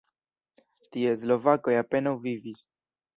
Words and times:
Tie 0.95 1.11
slovakoj 1.23 1.75
apenaŭ 1.83 2.15
vivis. 2.25 2.65